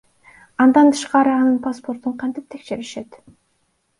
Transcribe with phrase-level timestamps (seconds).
[0.63, 3.21] Андан тышкары анын паспортун кантип текшеришет?